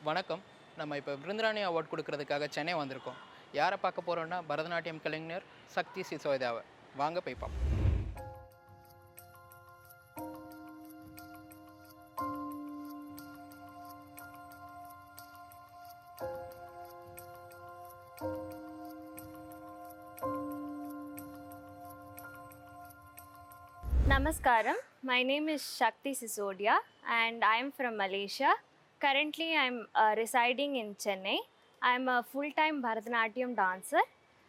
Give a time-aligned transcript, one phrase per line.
[0.00, 0.42] வணக்கம்
[0.76, 3.18] நம்ம இப்போ விருந்தராணி அவார்ட் கொடுக்கறதுக்காக சென்னை வந்திருக்கோம்
[3.52, 6.62] யாரை பார்க்க போகிறோன்னா பரதநாட்டியம் கலைஞர் சக்தி சிசோதாவை
[6.96, 7.68] வாங்க போய் பார்ப்போம்
[24.10, 24.78] Namaskaram.
[25.02, 26.74] My name is Shakti Sisodia
[27.18, 28.50] and I am from Malaysia.
[29.00, 31.38] Currently, I am uh, residing in Chennai.
[31.82, 34.02] I am a full time Bharatanatyam dancer.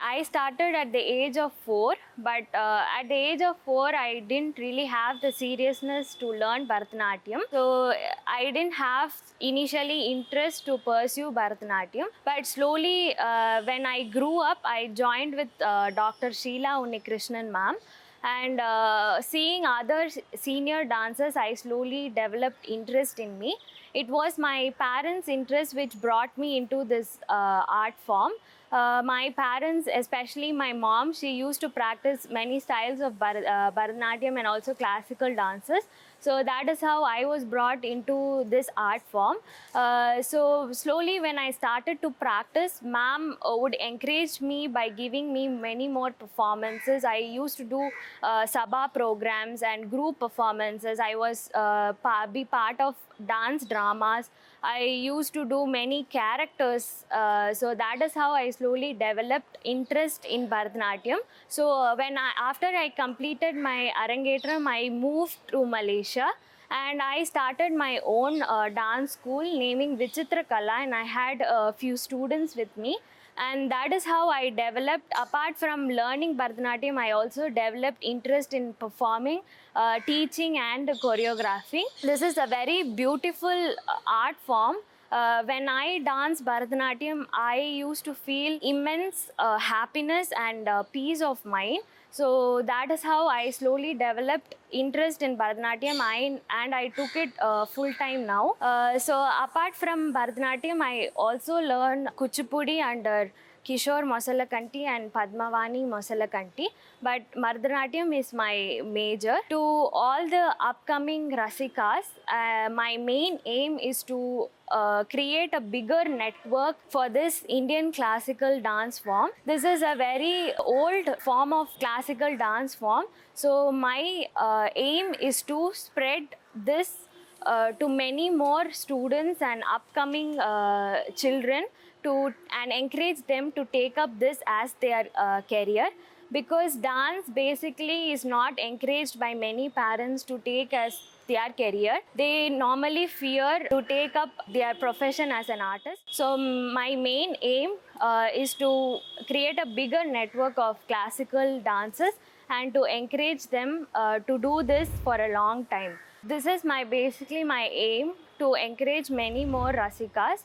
[0.00, 4.20] I started at the age of four, but uh, at the age of four, I
[4.20, 7.40] didn't really have the seriousness to learn Bharatanatyam.
[7.50, 7.92] So,
[8.26, 12.06] I didn't have initially interest to pursue Bharatanatyam.
[12.24, 16.32] But slowly, uh, when I grew up, I joined with uh, Dr.
[16.32, 17.76] Sheila Unikrishnan ma'am
[18.24, 23.54] and uh, seeing other senior dancers i slowly developed interest in me
[23.94, 28.32] it was my parents interest which brought me into this uh, art form.
[28.70, 33.70] Uh, my parents especially my mom she used to practice many styles of Bhar- uh,
[33.70, 35.84] bharatanatyam and also classical dances.
[36.20, 39.38] So that is how i was brought into this art form.
[39.74, 45.32] Uh, so slowly when i started to practice ma'am uh, would encourage me by giving
[45.32, 47.04] me many more performances.
[47.04, 47.90] I used to do
[48.22, 51.00] uh, sabha programs and group performances.
[51.00, 52.94] I was uh, pa- be part of
[53.26, 54.30] dance dramas.
[54.62, 60.24] I used to do many characters uh, so that is how i slowly developed interest
[60.24, 61.18] in bharatanatyam.
[61.48, 66.28] So uh, when I, after i completed my arangetram i moved to malaysia
[66.70, 71.72] and I started my own uh, dance school naming Vichitra Kala and I had a
[71.72, 72.98] few students with me
[73.38, 78.72] and that is how I developed apart from learning Bharatanatyam I also developed interest in
[78.74, 79.40] performing
[79.76, 81.84] uh, teaching and choreographing.
[82.02, 84.76] This is a very beautiful uh, art form
[85.10, 91.22] uh, when I dance Bharatanatyam, I used to feel immense uh, happiness and uh, peace
[91.22, 91.80] of mind.
[92.10, 97.30] So that is how I slowly developed interest in Bharatanatyam I, and I took it
[97.40, 98.54] uh, full time now.
[98.60, 103.30] Uh, so apart from Bharatanatyam, I also learned Kuchipudi under
[103.66, 106.66] Kishore Mosalakanti and Padmavani Mosalakanti.
[107.02, 109.36] But Bharatanatyam is my major.
[109.50, 116.04] To all the upcoming Rasikas, uh, my main aim is to uh, create a bigger
[116.04, 119.30] network for this Indian classical dance form.
[119.46, 123.06] This is a very old form of classical dance form.
[123.34, 127.07] So, my uh, aim is to spread this
[127.48, 131.66] uh, to many more students and upcoming uh, children
[132.02, 132.12] to
[132.60, 135.88] and encourage them to take up this as their uh, career.
[136.30, 142.00] Because dance basically is not encouraged by many parents to take as their career.
[142.14, 146.02] They normally fear to take up their profession as an artist.
[146.10, 152.12] So my main aim uh, is to create a bigger network of classical dancers
[152.50, 156.81] and to encourage them uh, to do this for a long time this is my
[156.89, 158.09] basically my aim
[158.39, 160.39] to encourage many more rasikas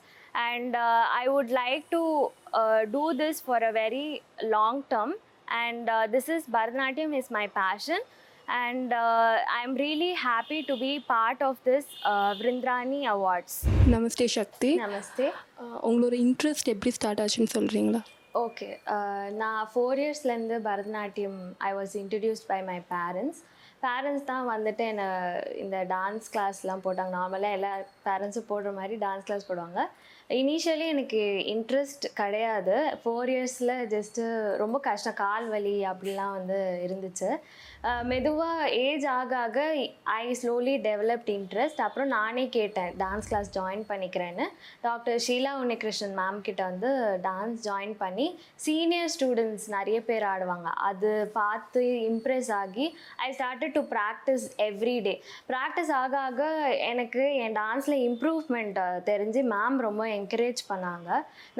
[0.48, 2.02] and uh, i would like to
[2.52, 4.06] uh, do this for a very
[4.54, 5.10] long term
[5.62, 8.00] and uh, this is bharatanatyam is my passion
[8.58, 13.54] and uh, i'm really happy to be part of this uh, vrindrani awards
[13.94, 15.26] Namaste Sakthi namaste
[15.62, 18.00] அஹ் உங்களோட interest எப்படி start ஆச்சுன்னு சொல்கிறீங்களா
[18.38, 18.68] okay
[19.42, 23.40] நான் four இயர்ஸ்லேருந்து Bharatanatyam I was introduced by my parents
[23.85, 25.07] Parents தான் வந்துட்டு என்னை
[25.63, 27.11] இந்த dance கிளாஸ்லாம் போட்டாங்க.
[27.19, 27.71] நார்மலாக எல்லா
[28.07, 29.81] பேரண்ட்ஸும் போடுற மாதிரி டான்ஸ் கிளாஸ் போடுவாங்க.
[30.29, 31.21] இனிஷியலி எனக்கு
[31.53, 32.75] இன்ட்ரெஸ்ட் கிடையாது.
[33.01, 34.23] ஃபோர் இயர்ஸில் ஜஸ்ட்டு
[34.61, 35.19] ரொம்ப கஷ்டம்.
[35.21, 37.29] கால் வலி அப்படிலாம் வந்து இருந்துச்சு.
[38.09, 39.59] மெதுவாக ஏஜ் ஆக ஆக
[40.03, 44.45] ஐ ஸ்லோலி டெவலப்ட் இன்ட்ரெஸ்ட் அப்புறம் நானே கேட்டேன் டான்ஸ் கிளாஸ் ஜாயின் பண்ணிக்கிறேன்னு.
[44.85, 46.91] டாக்டர் ஷீலா உன்னிகிருஷ்ணன் மேம் கிட்ட வந்து
[47.27, 48.27] டான்ஸ் ஜாயின் பண்ணி
[48.65, 50.69] சீனியர் ஸ்டூடெண்ட்ஸ் நிறைய பேர் ஆடுவாங்க.
[50.89, 52.87] அது பார்த்து இம்ப்ரெஸ் ஆகி
[53.27, 55.15] I started to practice every day
[55.51, 56.49] practice ஆக ஆக
[56.91, 61.09] எனக்கு என் டான்ஸில் இம்ப்ரூவ்மெண்ட் தெரிஞ்சு மேம் ரொம்ப என்கரேஜ் பண்ணாங்க.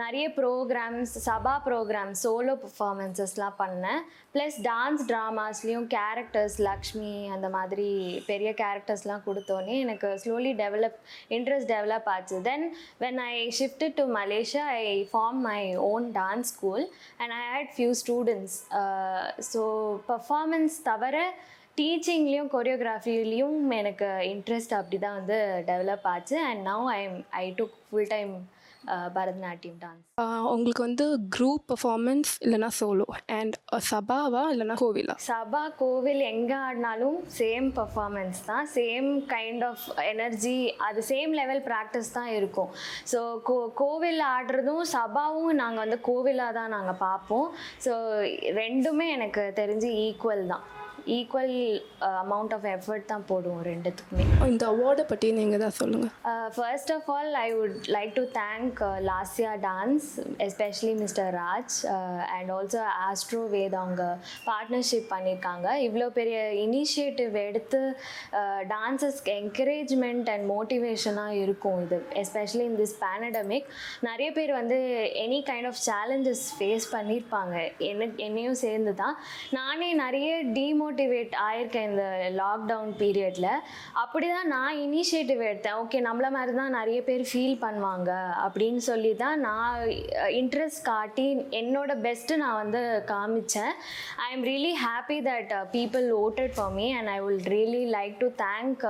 [0.02, 4.02] நிறைய ப்ரோக்ராம்ஸ் சபா ப்ரோக்ராம்ஸ் சோலோ பர்ஃபார்மன்ஸஸ்லாம் பண்ணேன்.
[4.36, 7.90] ப்ளஸ் டான்ஸ் ட்ராமாஸ்லேயும் கேரக்டர்ஸ் லக்ஷ்மி அந்த மாதிரி
[8.30, 11.00] பெரிய கேரக்டர்ஸ்லாம் கொடுத்தோன்னே எனக்கு ஸ்லோலி டெவலப்
[11.38, 12.38] இன்ட்ரெஸ்ட் டெவலப் ஆச்சு.
[12.50, 12.66] Then
[13.04, 15.62] when I shift to Malaysia I form my
[15.92, 16.86] own dance school
[17.22, 18.58] and I hate few students
[19.52, 19.64] so
[20.12, 21.18] performance தவிர
[21.78, 25.38] டீச்சிங்லேயும் கொரியோகிராஃபிலையும் எனக்கு இன்ட்ரெஸ்ட் அப்படி தான் வந்து
[25.70, 26.36] டெவலப் ஆச்சு.
[26.50, 28.34] And now I am I took full time
[29.16, 30.02] Bharatanatyam dance
[30.54, 31.06] உங்களுக்கு வந்து
[31.36, 33.06] group performance இல்லைனா சோலோ
[33.38, 33.56] அண்ட்
[33.90, 35.16] சபாவா இல்லைனா கோவிலா?
[35.28, 38.68] சபா கோவில் எங்கே ஆடினாலும் சேம் பர்ஃபார்மன்ஸ் தான்.
[38.76, 40.58] சேம் கைண்ட் ஆஃப் எனர்ஜி
[40.90, 42.72] அது சேம் லெவல் ப்ராக்டிஸ் தான் இருக்கும்.
[43.14, 47.50] ஸோ கோ கோவில் ஆடுறதும் சபாவும் நாங்கள் வந்து கோவிலாக தான் நாங்கள் பார்ப்போம்.
[47.88, 47.96] ஸோ
[48.62, 50.66] ரெண்டுமே எனக்கு தெரிஞ்சு ஈக்குவல் தான்.
[51.08, 51.56] ஈக்குவல்
[52.24, 54.26] அமௌண்ட் ஆஃப் எஃபர்ட் தான் போடுவோம் ரெண்டுத்துக்குமே.
[54.46, 56.14] இந்த அவார்டை பற்றி நீங்கள் தான் சொல்லுங்கள்
[56.56, 60.08] first of all I would like to thank Lasya dance
[60.46, 61.76] especially mister Raj
[62.34, 64.06] and also Astro Ved அவங்க
[64.48, 67.82] பார்ட்னர்ஷிப் பண்ணியிருக்காங்க இவ்வளோ பெரிய இனிஷியேட்டிவ் எடுத்து
[68.74, 73.70] டான்ஸஸ்க்கு என்கரேஜ்மெண்ட் அண்ட் மோட்டிவேஷனாக இருக்கும் இது எஸ்பெஷலி இன் திஸ் பேனடமிக்
[74.02, 74.80] நிறைய பேர் வந்து
[75.24, 79.16] any kind of challenges face பண்ணியிருப்பாங்க என்ன என்னையும் சேர்ந்து தான்
[79.54, 80.30] நானே நிறைய
[80.60, 82.06] டிமோட்டிவேட் ஆயிருக்கேன் இந்த
[82.42, 83.52] லாக்டவுன் பீரியடில்
[84.04, 85.78] அப்படி தான் நான் இனிஷியேட்டிவ் எடுத்தேன்.
[85.84, 88.12] ஓகே நம்மள மாதிரி தான் நிறைய பேர் ஃபீல் பண்ணுவாங்க.
[88.46, 89.76] அப்படின்னு சொல்லி தான் நான்
[90.42, 91.26] இன்ட்ரெஸ்ட் காட்டி
[91.62, 92.82] என்னோட பெஸ்ட்டு நான் வந்து
[93.14, 93.74] காமிச்சேன்.
[94.26, 98.30] I am really happy that people voted for me and I will really like to
[98.46, 98.86] thank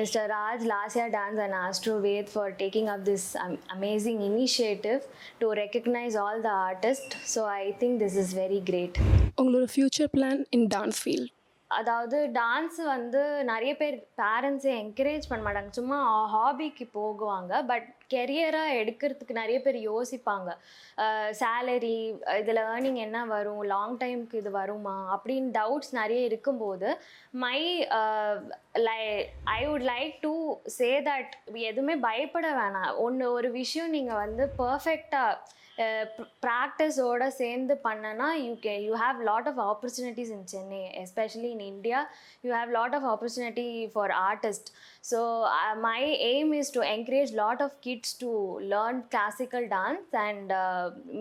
[0.00, 3.28] mister Raj Lasya dance and Astro Ved for taking up this
[3.76, 5.00] amazing initiative
[5.42, 9.00] to recognize all the artist so I think this is very great
[9.40, 11.32] உங்களோட future plan in dance field
[11.76, 15.70] அதாவது dance வந்து நிறைய பேர் பேரண்ட்ஸே encourage பண்ண மாட்டாங்க.
[15.70, 15.98] சும்மா
[16.34, 17.52] ஹாபிக்கு போகுவாங்க.
[17.66, 20.50] But கெரியராக எடுக்கிறதுக்கு நிறைய பேர் யோசிப்பாங்க.
[21.40, 21.96] சேலரி
[22.38, 23.62] இதில் ஏர்னிங் என்ன வரும்?
[23.62, 24.96] லாங் டைமுக்கு இது வருமா?
[25.16, 27.00] அப்படின்னு டவுட்ஸ் நிறைய இருக்கும்போது
[27.30, 27.60] my
[28.86, 28.98] lie
[29.50, 30.32] I would like to
[30.78, 31.32] say that
[31.68, 32.90] எதுவுமே பயப்பட வேணாம்.
[33.04, 35.54] ஒன்று ஒரு விஷயம் நீங்கள் வந்து பர்ஃபெக்டாக
[36.44, 41.98] ப்ராக்டிஸோட சேர்ந்து பண்ணனா U K you have lot of opportunities in Chennai especially in India
[42.44, 44.70] you have lot of opportunity for artist
[45.10, 45.20] so
[45.86, 48.32] my aim is to encourage lot of kids to
[48.74, 50.52] learn classical dance and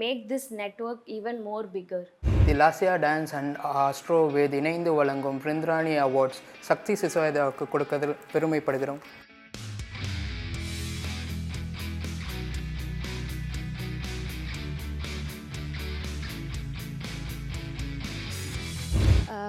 [0.04, 2.10] make this network even more bigger
[2.48, 3.56] the Lasya dance and
[3.86, 9.02] Astro Vedh இணைந்து வழங்கும் பிருந்திராணி awards Shakti சிசோதாவுக்கு கொடுக்கதில் பெருமைப்படுகிறோம்.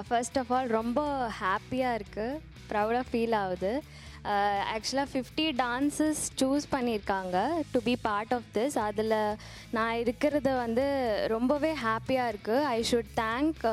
[0.09, 0.99] First of all ரொம்ப
[1.39, 3.71] ஹாப்பியாக இருக்குது ப்ரௌடாக feel ஆகுது.
[4.73, 7.37] ஆக்சுவலாக ஃபிஃப்டி டான்ஸஸ் சூஸ் பண்ணியிருக்காங்க
[7.71, 9.15] to be part of this அதில்
[9.71, 10.85] நான் இருக்கிறது வந்து
[11.27, 13.63] ரொம்பவே ஹாப்பியாக இருக்குது I should thank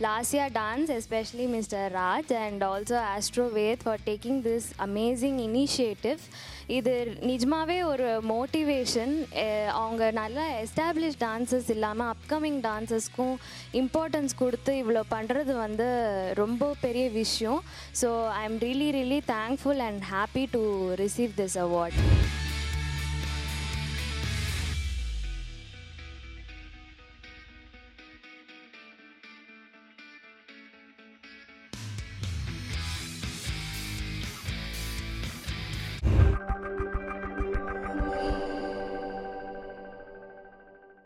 [0.00, 6.20] Lasya dance especially mister Raj and also Astro Vedh for taking this amazing initiative
[6.68, 9.26] இது நிஜமாவே ஒரு மோட்டிவேஷன்
[9.72, 13.36] அவங்க நல்ல எஸ்டாப்ளிஷ் டான்சஸ் இல்லாமல் அப்கமிங் டான்சஸ்க்கும்
[13.72, 15.88] இம்பார்ட்டன்ஸ் கொடுத்து இவ்வளோ பண்ணுறது வந்து
[16.34, 17.62] ரொம்ப பெரிய விஷயம்.
[18.02, 21.94] So I am really really thankful and happy to receive this award